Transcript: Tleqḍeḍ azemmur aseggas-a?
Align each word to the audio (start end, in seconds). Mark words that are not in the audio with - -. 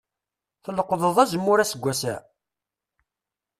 Tleqḍeḍ 0.63 1.17
azemmur 1.23 1.59
aseggas-a? 1.63 2.15